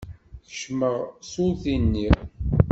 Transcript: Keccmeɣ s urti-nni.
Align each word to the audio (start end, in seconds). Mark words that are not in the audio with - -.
Keccmeɣ 0.47 0.97
s 1.29 1.31
urti-nni. 1.45 2.09